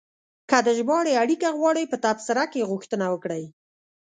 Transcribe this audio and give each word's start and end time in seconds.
که 0.49 0.57
د 0.65 0.67
ژباړې 0.77 1.13
اړیکه 1.23 1.49
غواړئ، 1.57 1.85
په 1.89 1.97
تبصره 2.05 2.43
کې 2.51 2.67
غوښتنه 2.71 3.05
وکړئ. 3.09 3.43